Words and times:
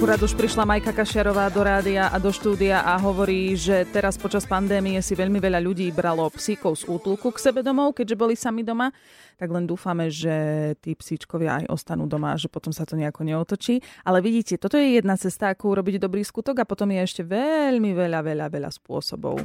Akurát 0.00 0.24
už 0.24 0.32
prišla 0.32 0.64
Majka 0.64 0.96
Kašiarová 0.96 1.52
do 1.52 1.60
rádia 1.60 2.08
a 2.08 2.16
do 2.16 2.32
štúdia 2.32 2.80
a 2.80 2.96
hovorí, 2.96 3.52
že 3.52 3.84
teraz 3.92 4.16
počas 4.16 4.48
pandémie 4.48 4.96
si 5.04 5.12
veľmi 5.12 5.36
veľa 5.36 5.60
ľudí 5.60 5.92
bralo 5.92 6.24
psíkov 6.32 6.80
z 6.80 6.88
útulku 6.88 7.28
k 7.28 7.36
sebe 7.36 7.60
domov, 7.60 7.92
keďže 7.92 8.16
boli 8.16 8.32
sami 8.32 8.64
doma. 8.64 8.88
Tak 9.36 9.52
len 9.52 9.68
dúfame, 9.68 10.08
že 10.08 10.32
tí 10.80 10.96
psíčkovia 10.96 11.60
aj 11.60 11.64
ostanú 11.68 12.08
doma 12.08 12.32
a 12.32 12.40
že 12.40 12.48
potom 12.48 12.72
sa 12.72 12.88
to 12.88 12.96
nejako 12.96 13.28
neotočí. 13.28 13.84
Ale 14.00 14.24
vidíte, 14.24 14.56
toto 14.56 14.80
je 14.80 14.96
jedna 14.96 15.20
cesta, 15.20 15.52
ako 15.52 15.76
urobiť 15.76 16.00
dobrý 16.00 16.24
skutok 16.24 16.56
a 16.56 16.64
potom 16.64 16.88
je 16.96 17.04
ešte 17.04 17.20
veľmi 17.20 17.92
veľa, 17.92 18.24
veľa, 18.24 18.48
veľa 18.48 18.72
spôsobov. 18.72 19.36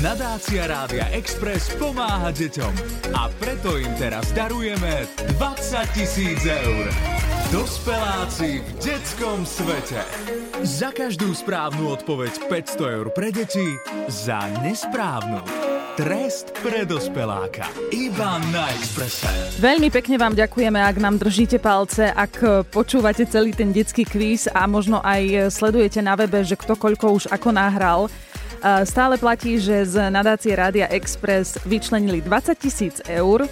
Nadácia 0.00 0.64
Rádia 0.64 1.04
Express 1.12 1.76
pomáha 1.76 2.32
deťom 2.32 2.74
a 3.12 3.28
preto 3.36 3.76
im 3.76 3.92
teraz 4.00 4.32
darujeme 4.32 5.04
20 5.36 5.84
tisíc 5.92 6.40
eur. 6.48 7.27
Dospeláci 7.48 8.60
v 8.60 8.68
detskom 8.76 9.40
svete. 9.48 10.04
Za 10.68 10.92
každú 10.92 11.32
správnu 11.32 11.96
odpoveď 11.96 12.44
500 12.44 12.96
eur 13.00 13.08
pre 13.08 13.32
deti, 13.32 13.64
za 14.04 14.52
nesprávnu 14.60 15.40
trest 15.96 16.52
pre 16.60 16.84
dospeláka. 16.84 17.64
Iba 17.88 18.36
na 18.52 18.68
Expresse. 18.76 19.32
Veľmi 19.64 19.88
pekne 19.88 20.20
vám 20.20 20.36
ďakujeme, 20.36 20.76
ak 20.76 21.00
nám 21.00 21.16
držíte 21.16 21.56
palce, 21.56 22.12
ak 22.12 22.68
počúvate 22.68 23.24
celý 23.24 23.56
ten 23.56 23.72
detský 23.72 24.04
kvíz 24.04 24.44
a 24.52 24.68
možno 24.68 25.00
aj 25.00 25.48
sledujete 25.48 26.04
na 26.04 26.20
webe, 26.20 26.44
že 26.44 26.52
kto 26.52 26.76
koľko 26.76 27.16
už 27.16 27.24
ako 27.32 27.48
nahral. 27.48 28.12
Stále 28.84 29.16
platí, 29.16 29.56
že 29.56 29.88
z 29.88 30.12
nadácie 30.12 30.52
Rádia 30.52 30.92
Express 30.92 31.56
vyčlenili 31.64 32.20
20 32.20 32.60
tisíc 32.60 33.00
eur 33.08 33.48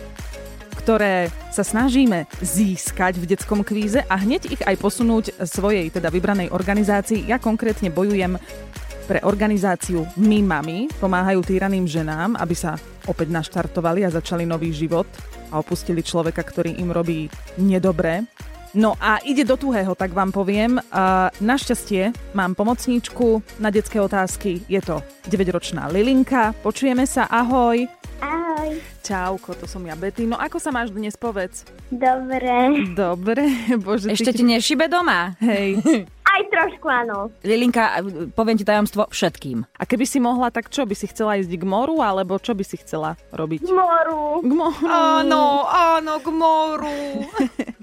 ktoré 0.86 1.34
sa 1.50 1.66
snažíme 1.66 2.30
získať 2.38 3.18
v 3.18 3.34
detskom 3.34 3.66
kvíze 3.66 4.06
a 4.06 4.14
hneď 4.22 4.54
ich 4.54 4.62
aj 4.62 4.78
posunúť 4.78 5.34
svojej 5.42 5.90
teda 5.90 6.14
vybranej 6.14 6.54
organizácii. 6.54 7.26
Ja 7.26 7.42
konkrétne 7.42 7.90
bojujem 7.90 8.38
pre 9.10 9.18
organizáciu 9.26 10.06
My 10.14 10.46
Mami, 10.46 10.86
pomáhajú 11.02 11.42
týraným 11.42 11.90
ženám, 11.90 12.38
aby 12.38 12.54
sa 12.54 12.78
opäť 13.10 13.34
naštartovali 13.34 14.06
a 14.06 14.14
začali 14.14 14.46
nový 14.46 14.70
život 14.70 15.10
a 15.50 15.58
opustili 15.58 16.06
človeka, 16.06 16.46
ktorý 16.46 16.78
im 16.78 16.94
robí 16.94 17.26
nedobre. 17.58 18.22
No 18.78 18.94
a 19.02 19.18
ide 19.26 19.42
do 19.42 19.58
tuhého, 19.58 19.98
tak 19.98 20.14
vám 20.14 20.30
poviem. 20.30 20.78
Našťastie 21.42 22.14
mám 22.38 22.54
pomocníčku 22.54 23.58
na 23.58 23.74
detské 23.74 23.98
otázky. 23.98 24.62
Je 24.70 24.78
to 24.78 25.02
9-ročná 25.26 25.90
Lilinka. 25.90 26.54
Počujeme 26.62 27.10
sa, 27.10 27.26
ahoj. 27.26 28.05
Čauko, 29.06 29.54
to 29.54 29.70
som 29.70 29.86
ja 29.86 29.94
Betty. 29.94 30.26
No 30.26 30.34
ako 30.34 30.58
sa 30.58 30.74
máš 30.74 30.90
dnes, 30.90 31.14
povedz? 31.14 31.62
Dobre. 31.94 32.90
Dobre, 32.90 33.46
bože. 33.86 34.10
Ešte 34.10 34.34
ty... 34.34 34.42
ti 34.42 34.44
nešibe 34.50 34.90
doma? 34.90 35.38
Hej. 35.38 35.78
Aj 36.36 36.42
trošku 36.50 36.90
áno. 36.90 37.30
Lilinka, 37.46 38.02
poviem 38.34 38.58
ti 38.58 38.66
tajomstvo 38.66 39.06
všetkým. 39.08 39.62
A 39.78 39.86
keby 39.86 40.04
si 40.04 40.18
mohla, 40.18 40.50
tak 40.50 40.68
čo? 40.68 40.82
By 40.82 40.92
si 40.98 41.06
chcela 41.06 41.38
ísť 41.38 41.54
k 41.54 41.64
moru, 41.64 42.02
alebo 42.02 42.36
čo 42.36 42.52
by 42.52 42.66
si 42.66 42.76
chcela 42.82 43.14
robiť? 43.30 43.62
K 43.62 43.72
moru. 43.72 44.42
K 44.42 44.52
moru. 44.52 44.84
Áno, 44.90 45.64
áno, 45.70 46.18
k 46.20 46.28
moru. 46.34 46.98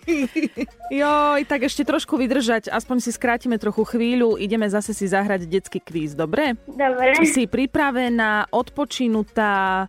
Joj, 1.02 1.42
tak 1.48 1.66
ešte 1.66 1.88
trošku 1.88 2.20
vydržať, 2.20 2.68
aspoň 2.68 2.98
si 3.00 3.10
skrátime 3.16 3.56
trochu 3.58 3.88
chvíľu, 3.88 4.36
ideme 4.36 4.68
zase 4.68 4.92
si 4.92 5.08
zahrať 5.08 5.48
detský 5.48 5.80
kvíz, 5.80 6.14
dobre? 6.14 6.60
Dobre. 6.68 7.16
Si 7.26 7.48
pripravená, 7.50 8.54
odpočinutá, 8.54 9.88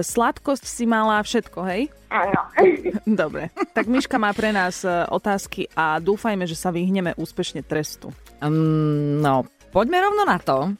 sladkosť 0.00 0.64
si 0.64 0.84
mala, 0.88 1.20
všetko, 1.20 1.60
hej? 1.68 1.92
Áno. 2.08 2.40
Dobre, 3.20 3.52
tak 3.76 3.84
Miška 3.84 4.16
má 4.16 4.32
pre 4.32 4.48
nás 4.48 4.80
e, 4.80 4.88
otázky 5.12 5.68
a 5.76 6.00
dúfajme, 6.00 6.48
že 6.48 6.56
sa 6.56 6.72
vyhneme 6.72 7.12
úspešne 7.20 7.60
trestu. 7.60 8.08
Um, 8.40 9.20
no, 9.20 9.44
poďme 9.68 10.00
rovno 10.00 10.24
na 10.24 10.40
to. 10.40 10.72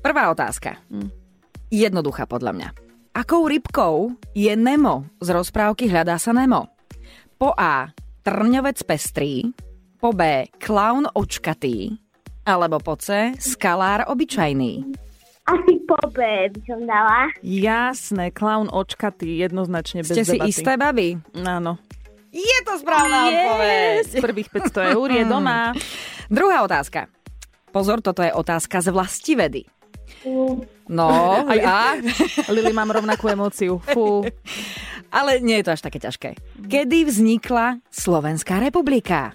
Prvá 0.00 0.32
otázka. 0.32 0.80
Jednoduchá 1.68 2.24
podľa 2.24 2.52
mňa. 2.56 2.68
Akou 3.16 3.48
rybkou 3.48 4.12
je 4.36 4.52
Nemo 4.56 5.08
z 5.24 5.28
rozprávky 5.32 5.88
Hľadá 5.88 6.20
sa 6.20 6.36
Nemo? 6.36 6.68
Po 7.36 7.52
A. 7.56 7.92
Trňovec 8.24 8.82
pestrý, 8.82 9.52
po 10.00 10.10
B. 10.12 10.50
Klaun 10.58 11.06
očkatý, 11.06 11.94
alebo 12.44 12.80
po 12.82 12.98
C. 12.98 13.32
Skalár 13.38 14.08
obyčajný. 14.10 14.82
Asi 15.46 15.75
po 15.86 15.96
B 16.10 16.18
by 16.50 16.60
som 16.66 16.82
dala. 16.82 17.30
Jasné, 17.40 18.28
klaun 18.30 18.66
očkatý, 18.66 19.38
jednoznačne 19.38 20.02
bez 20.02 20.12
Ste 20.12 20.24
si 20.26 20.36
isté, 20.42 20.74
baby? 20.74 21.16
Áno. 21.38 21.78
Je 22.28 22.58
to 22.62 22.76
správna 22.76 23.30
odpoveď. 23.30 24.02
Yes, 24.02 24.12
prvých 24.26 24.50
500 24.50 24.92
eur 24.92 25.08
je 25.08 25.24
doma. 25.24 25.72
Druhá 26.36 26.60
otázka. 26.60 27.08
Pozor, 27.70 28.00
toto 28.00 28.20
je 28.20 28.28
otázka 28.28 28.82
z 28.82 28.88
vlastivedy. 28.90 29.62
Mm, 30.22 30.66
No, 30.86 31.10
A 31.50 31.52
ja- 31.54 31.66
a? 31.66 31.80
Lili, 32.48 32.70
mám 32.70 32.86
rovnakú 32.86 33.26
emóciu. 33.26 33.82
Fú. 33.90 34.22
Ale 35.10 35.42
nie 35.42 35.58
je 35.58 35.66
to 35.66 35.74
až 35.74 35.82
také 35.82 35.98
ťažké. 35.98 36.30
Kedy 36.62 37.06
vznikla 37.06 37.82
Slovenská 37.90 38.62
republika? 38.62 39.34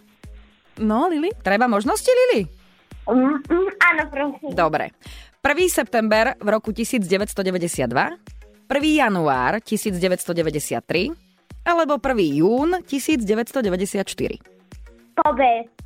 No, 0.80 1.12
Lili? 1.12 1.28
Treba 1.38 1.68
možnosti, 1.68 2.08
Lili? 2.08 2.48
mm, 3.04 3.36
mm, 3.44 3.70
áno, 3.84 4.04
prosím. 4.08 4.50
Dobre. 4.54 4.96
1. 5.42 5.58
september 5.74 6.38
v 6.38 6.48
roku 6.54 6.70
1992, 6.70 7.90
1. 8.70 8.78
január 8.94 9.58
1993 9.58 11.10
alebo 11.66 11.98
1. 11.98 12.38
jún 12.38 12.78
1994. 12.86 14.61
Po 15.22 15.32
B. 15.32 15.42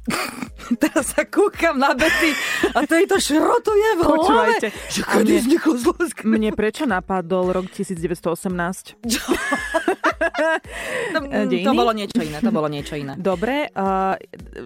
Teraz 0.82 1.12
sa 1.12 1.26
kúkam 1.26 1.76
na 1.76 1.92
Betty 1.92 2.32
a 2.72 2.86
tejto 2.86 3.18
šrotuje 3.18 3.90
v 3.98 4.02
hlave. 4.02 4.18
Počúvajte, 4.18 4.68
Že 4.90 5.02
kedy 5.04 5.24
mne- 5.28 5.42
vznikla 5.44 5.74
Slovenská 5.78 6.22
Mne 6.24 6.50
prečo 6.54 6.84
napadol 6.86 7.52
rok 7.52 7.68
1918? 7.68 8.96
To, 11.12 11.20
Dejiny? 11.48 11.64
to 11.64 11.74
bolo 11.76 11.92
niečo 11.92 12.20
iné, 12.20 12.38
to 12.40 12.50
bolo 12.50 12.68
niečo 12.68 12.96
iné. 12.96 13.14
Dobre, 13.16 13.68
uh, 13.70 14.16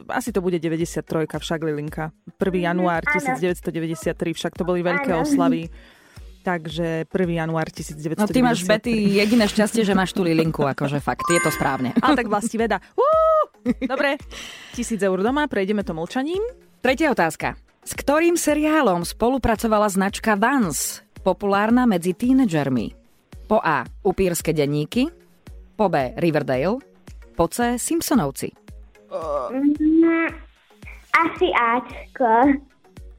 asi 0.07 0.29
to 0.29 0.39
bude 0.39 0.57
93, 0.57 1.01
však 1.25 1.59
Lilinka. 1.59 2.13
1. 2.37 2.37
január 2.63 3.01
áno. 3.01 3.13
1993, 3.37 4.13
však 4.33 4.53
to 4.53 4.63
boli 4.63 4.81
veľké 4.81 5.09
Áno. 5.09 5.25
oslavy. 5.25 5.69
Takže 6.39 7.05
1. 7.05 7.11
január 7.35 7.67
1993. 7.67 8.17
No 8.17 8.29
ty 8.29 8.39
máš, 8.39 8.63
Betty, 8.63 8.93
jediné 9.11 9.45
šťastie, 9.45 9.83
že 9.83 9.93
máš 9.93 10.13
tú 10.13 10.21
Lilinku, 10.21 10.63
akože 10.63 10.97
fakt, 10.97 11.25
je 11.27 11.41
to 11.41 11.49
správne. 11.49 11.91
Ale 11.99 12.13
tak 12.15 12.29
vlasti 12.29 12.55
veda. 12.55 12.77
Uú! 12.93 13.28
Dobre, 13.91 14.17
tisíc 14.73 14.99
eur 14.99 15.19
doma, 15.19 15.47
prejdeme 15.47 15.83
to 15.83 15.93
mlčaním. 15.93 16.41
Tretia 16.79 17.11
otázka. 17.11 17.59
S 17.83 17.91
ktorým 17.95 18.35
seriálom 18.35 19.07
spolupracovala 19.07 19.89
značka 19.89 20.35
Vans, 20.35 21.01
populárna 21.23 21.89
medzi 21.89 22.13
tínedžermi? 22.13 22.93
Po 23.49 23.57
A. 23.59 23.81
Upírske 24.05 24.53
denníky, 24.53 25.09
po 25.73 25.89
B. 25.89 26.13
Riverdale, 26.19 26.77
po 27.33 27.45
C. 27.49 27.81
Simpsonovci. 27.81 28.53
Mm, 29.09 30.27
asi 31.17 31.47
Ačko. 31.49 32.61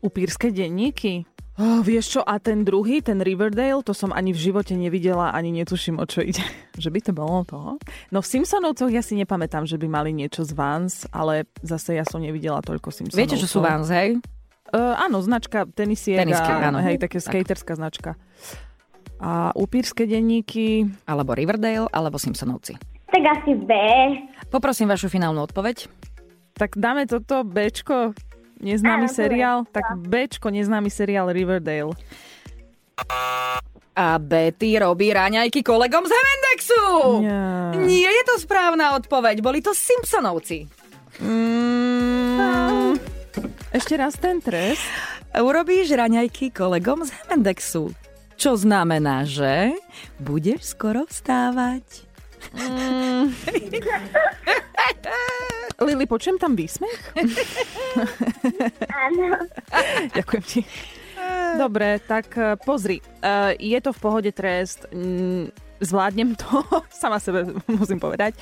Upírske 0.01 0.55
denníky. 0.55 1.27
Oh, 1.61 1.85
vieš 1.85 2.17
čo, 2.17 2.21
a 2.25 2.41
ten 2.41 2.65
druhý, 2.65 3.05
ten 3.05 3.21
Riverdale, 3.21 3.85
to 3.85 3.93
som 3.93 4.17
ani 4.17 4.33
v 4.33 4.49
živote 4.49 4.73
nevidela, 4.73 5.29
ani 5.37 5.53
netuším, 5.61 6.01
o 6.01 6.09
čo 6.09 6.25
ide. 6.25 6.41
že 6.81 6.89
by 6.89 7.01
to 7.05 7.13
bolo 7.13 7.45
to? 7.45 7.77
No 8.09 8.25
v 8.25 8.27
Simpsonovcoch 8.33 8.89
ja 8.89 9.05
si 9.05 9.13
nepamätám, 9.21 9.69
že 9.69 9.77
by 9.77 9.85
mali 9.85 10.17
niečo 10.17 10.41
z 10.41 10.57
Vans, 10.57 11.05
ale 11.13 11.45
zase 11.61 12.01
ja 12.01 12.09
som 12.09 12.25
nevidela 12.25 12.65
toľko 12.65 12.89
Simpsonovcov. 12.89 13.21
Viete, 13.21 13.37
že 13.37 13.45
sú 13.45 13.61
Vans, 13.61 13.93
hej? 13.93 14.17
Uh, 14.73 14.97
áno, 15.05 15.21
značka 15.21 15.69
tenisiek 15.69 16.17
Tenisky, 16.17 16.49
áno. 16.49 16.81
hej, 16.81 16.97
také 16.97 17.21
skaterská 17.21 17.77
značka. 17.77 18.17
A 19.21 19.53
upírske 19.53 20.09
denníky, 20.09 20.89
Alebo 21.05 21.37
Riverdale, 21.37 21.93
alebo 21.93 22.17
Simpsonovci. 22.17 22.81
Tak 23.13 23.23
asi 23.37 23.53
B. 23.53 23.73
Poprosím 24.49 24.89
vašu 24.89 25.13
finálnu 25.13 25.45
odpoveď. 25.45 25.93
tak 26.57 26.73
dáme 26.81 27.05
toto 27.05 27.45
Bčko, 27.45 28.17
neznámy 28.61 29.09
Áno, 29.09 29.17
seriál, 29.17 29.59
tak 29.69 29.97
Bčko, 29.97 30.53
neznámy 30.53 30.93
seriál 30.93 31.33
Riverdale. 31.33 31.97
A 33.97 34.19
Betty 34.21 34.79
robí 34.79 35.13
raňajky 35.13 35.63
kolegom 35.65 36.05
z 36.05 36.13
Hemendexu! 36.13 36.85
Ja. 37.25 37.73
Nie 37.81 38.09
je 38.09 38.23
to 38.29 38.35
správna 38.41 38.97
odpoveď, 38.97 39.41
boli 39.41 39.65
to 39.65 39.73
Simpsonovci. 39.73 40.69
Mm, 41.21 42.97
ešte 43.75 43.95
raz 43.99 44.17
ten 44.17 44.41
trest. 44.41 44.81
Urobíš 45.37 45.93
raňajky 45.93 46.55
kolegom 46.55 47.05
z 47.05 47.13
Hemendexu. 47.23 47.93
Čo 48.41 48.57
znamená, 48.57 49.29
že 49.29 49.77
budeš 50.17 50.73
skoro 50.73 51.05
vstávať. 51.05 52.09
Lili, 55.81 56.05
počujem 56.05 56.37
tam 56.37 56.53
výsmech? 56.53 57.17
Áno. 58.93 59.49
Ďakujem 60.17 60.45
ti. 60.45 60.61
Dobre, 61.57 62.01
tak 62.05 62.37
eh, 62.37 62.57
pozri, 62.61 63.01
eh, 63.01 63.57
je 63.57 63.79
to 63.81 63.97
v 63.97 64.01
pohode 64.01 64.31
trest, 64.33 64.85
zvládnem 65.81 66.37
to, 66.37 66.61
sama 67.03 67.17
sebe 67.17 67.49
musím 67.69 67.97
povedať. 67.97 68.37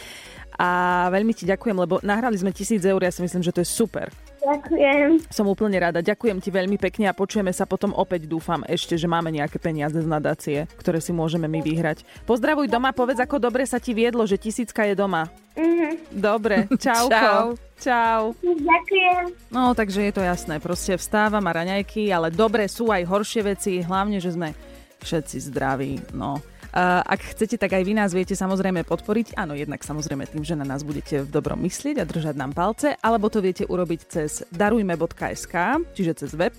A 0.58 1.06
veľmi 1.14 1.31
ti 1.31 1.46
ďakujem, 1.46 1.79
lebo 1.79 2.02
nahrali 2.02 2.35
sme 2.35 2.50
tisíc 2.50 2.82
eur, 2.82 2.99
ja 2.99 3.14
si 3.14 3.23
myslím, 3.23 3.46
že 3.46 3.55
to 3.55 3.62
je 3.62 3.69
super. 3.70 4.11
Ďakujem. 4.49 5.29
Som 5.29 5.53
úplne 5.53 5.77
rada. 5.77 6.00
Ďakujem 6.00 6.41
ti 6.41 6.49
veľmi 6.49 6.81
pekne 6.81 7.12
a 7.12 7.17
počujeme 7.17 7.53
sa 7.53 7.69
potom 7.69 7.93
opäť, 7.93 8.25
dúfam, 8.25 8.65
ešte, 8.65 8.97
že 8.97 9.05
máme 9.05 9.29
nejaké 9.29 9.61
peniaze 9.61 10.00
z 10.00 10.09
nadácie, 10.09 10.65
ktoré 10.81 11.05
si 11.05 11.12
môžeme 11.12 11.45
my 11.45 11.61
vyhrať. 11.61 12.09
Pozdravuj 12.25 12.73
doma, 12.73 12.97
povedz, 12.97 13.21
ako 13.21 13.37
dobre 13.37 13.69
sa 13.69 13.77
ti 13.77 13.93
viedlo, 13.93 14.25
že 14.25 14.41
tisícka 14.41 14.89
je 14.89 14.97
doma. 14.97 15.29
Mhm. 15.53 16.17
Dobre, 16.17 16.65
čauko. 16.85 17.12
Čau. 17.12 17.45
Čau. 17.79 18.23
Ďakujem. 18.43 19.53
No, 19.53 19.77
takže 19.77 20.09
je 20.09 20.12
to 20.17 20.23
jasné. 20.25 20.59
Proste 20.59 20.97
vstávam 20.97 21.44
a 21.44 21.53
raňajky, 21.53 22.09
ale 22.09 22.33
dobre 22.33 22.67
sú 22.67 22.89
aj 22.89 23.05
horšie 23.05 23.43
veci, 23.44 23.85
hlavne, 23.85 24.19
že 24.19 24.33
sme 24.33 24.56
všetci 25.05 25.37
zdraví. 25.53 25.93
No. 26.17 26.41
Uh, 26.69 27.00
ak 27.00 27.32
chcete, 27.32 27.56
tak 27.56 27.73
aj 27.73 27.82
vy 27.82 27.97
nás 27.97 28.12
viete 28.12 28.37
samozrejme 28.37 28.85
podporiť. 28.85 29.41
Áno, 29.41 29.56
jednak 29.56 29.81
samozrejme 29.81 30.29
tým, 30.29 30.44
že 30.44 30.53
na 30.53 30.69
nás 30.69 30.85
budete 30.85 31.25
v 31.25 31.29
dobrom 31.32 31.56
myslieť 31.65 32.05
a 32.05 32.05
držať 32.05 32.37
nám 32.37 32.53
palce, 32.53 32.93
alebo 33.00 33.32
to 33.32 33.41
viete 33.41 33.65
urobiť 33.65 34.00
cez 34.05 34.44
darujme.sk, 34.53 35.55
čiže 35.97 36.12
cez 36.25 36.37
web, 36.37 36.53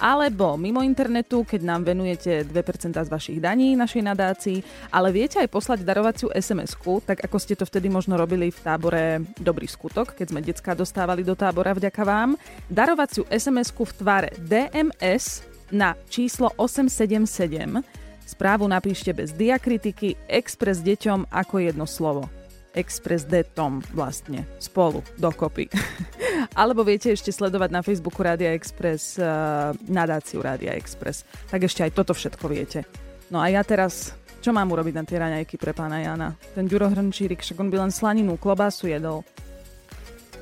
alebo 0.00 0.56
mimo 0.56 0.80
internetu, 0.80 1.44
keď 1.44 1.60
nám 1.60 1.84
venujete 1.84 2.48
2% 2.48 2.96
z 2.96 3.12
vašich 3.12 3.38
daní 3.38 3.76
našej 3.76 4.00
nadácii, 4.00 4.58
ale 4.88 5.12
viete 5.12 5.36
aj 5.36 5.52
poslať 5.52 5.84
darovaciu 5.84 6.32
SMS-ku, 6.32 7.04
tak 7.04 7.20
ako 7.20 7.36
ste 7.36 7.52
to 7.52 7.68
vtedy 7.68 7.92
možno 7.92 8.16
robili 8.16 8.48
v 8.48 8.60
tábore 8.64 9.20
Dobrý 9.36 9.68
skutok, 9.68 10.16
keď 10.16 10.26
sme 10.32 10.40
decka 10.40 10.72
dostávali 10.72 11.20
do 11.20 11.36
tábora 11.36 11.76
vďaka 11.76 12.00
vám. 12.00 12.40
Darovaciu 12.72 13.28
SMS-ku 13.28 13.84
v 13.84 13.92
tvare 13.92 14.30
DMS 14.40 15.44
na 15.68 15.92
číslo 16.08 16.48
877. 16.56 17.99
Správu 18.30 18.70
napíšte 18.70 19.10
bez 19.10 19.34
diakritiky, 19.34 20.14
Express 20.30 20.86
deťom 20.86 21.34
ako 21.34 21.66
jedno 21.66 21.82
slovo. 21.82 22.30
Express 22.78 23.26
detom 23.26 23.82
vlastne, 23.90 24.46
spolu, 24.62 25.02
dokopy. 25.18 25.66
Alebo 26.60 26.86
viete 26.86 27.10
ešte 27.10 27.34
sledovať 27.34 27.74
na 27.74 27.82
Facebooku 27.82 28.22
Rádia 28.22 28.54
Express 28.54 29.18
uh, 29.18 29.74
nadáciu 29.90 30.38
Rádia 30.38 30.78
Express. 30.78 31.26
Tak 31.50 31.66
ešte 31.66 31.82
aj 31.82 31.90
toto 31.90 32.14
všetko 32.14 32.46
viete. 32.46 32.86
No 33.34 33.42
a 33.42 33.50
ja 33.50 33.66
teraz, 33.66 34.14
čo 34.38 34.54
mám 34.54 34.70
urobiť 34.70 34.94
na 34.94 35.02
tie 35.02 35.18
raňajky 35.18 35.58
pre 35.58 35.74
pána 35.74 35.98
Jana? 35.98 36.38
Ten 36.54 36.70
Ďuro 36.70 36.86
však 36.94 37.58
on 37.58 37.74
by 37.74 37.82
len 37.82 37.90
slaninu, 37.90 38.38
klobásu 38.38 38.86
jedol. 38.86 39.26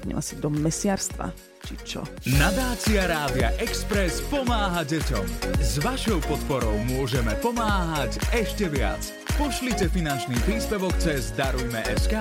Nie 0.04 0.12
asi 0.12 0.36
do 0.36 0.52
mesiarstva, 0.52 1.32
či 1.64 1.74
čo? 1.82 2.04
Nadácia 2.38 3.06
Rádia 3.08 3.50
Express 3.58 4.20
pomáha 4.26 4.84
deťom. 4.86 5.26
S 5.58 5.78
vašou 5.82 6.20
podporou 6.26 6.78
môžeme 6.86 7.34
pomáhať 7.42 8.18
ešte 8.34 8.68
viac. 8.70 9.00
Pošlite 9.38 9.88
finančný 9.90 10.34
príspevok 10.42 10.98
cez 10.98 11.30
Darujme.sk 11.38 12.14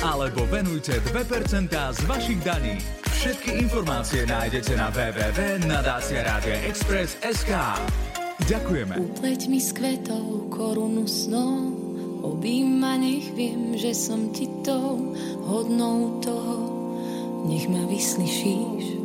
alebo 0.00 0.48
venujte 0.48 1.00
2% 1.12 1.68
z 1.68 2.00
vašich 2.08 2.40
daní. 2.40 2.80
Všetky 3.22 3.54
informácie 3.60 4.26
nájdete 4.26 4.74
na 4.74 4.90
www.nadáciaradiaexpress.sk 4.90 7.52
Ďakujeme. 8.50 8.98
Upleť 8.98 9.46
mi 9.46 9.62
s 9.62 9.70
kvetou 9.70 10.50
korunu 10.50 11.06
snou, 11.06 11.70
objíma 12.26 12.98
nech 12.98 13.30
viem, 13.38 13.78
že 13.78 13.94
som 13.94 14.34
ti 14.34 14.50
tou 14.66 15.14
hodnou 15.46 16.18
toho. 16.18 16.81
Nech 17.44 17.68
ma 17.68 17.86
vyslyšíš 17.86 19.01